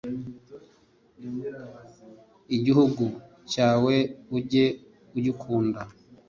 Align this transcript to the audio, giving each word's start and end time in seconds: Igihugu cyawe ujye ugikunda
Igihugu 2.55 3.05
cyawe 3.51 3.95
ujye 4.37 4.65
ugikunda 5.17 5.81